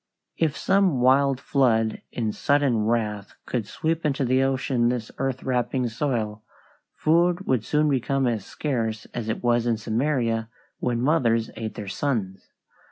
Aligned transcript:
If 0.37 0.57
some 0.57 0.99
wild 0.99 1.39
flood 1.39 2.01
in 2.11 2.31
sudden 2.31 2.85
wrath 2.85 3.35
could 3.45 3.67
sweep 3.67 4.03
into 4.03 4.25
the 4.25 4.41
ocean 4.41 4.89
this 4.89 5.11
earth 5.19 5.43
wrapping 5.43 5.87
soil, 5.89 6.41
food 6.95 7.45
would 7.45 7.63
soon 7.63 7.87
become 7.87 8.25
as 8.25 8.43
scarce 8.43 9.05
as 9.13 9.29
it 9.29 9.43
was 9.43 9.67
in 9.67 9.77
Samaria 9.77 10.49
when 10.79 11.03
mothers 11.03 11.51
ate 11.55 11.75
their 11.75 11.87
sons. 11.87 12.49